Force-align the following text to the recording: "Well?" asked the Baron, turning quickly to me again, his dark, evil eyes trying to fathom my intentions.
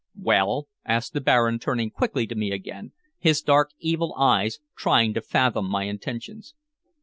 "Well?" 0.19 0.67
asked 0.83 1.13
the 1.13 1.21
Baron, 1.21 1.59
turning 1.59 1.91
quickly 1.91 2.25
to 2.25 2.33
me 2.33 2.51
again, 2.51 2.91
his 3.19 3.39
dark, 3.43 3.69
evil 3.77 4.15
eyes 4.17 4.59
trying 4.75 5.13
to 5.13 5.21
fathom 5.21 5.69
my 5.69 5.83
intentions. 5.83 6.55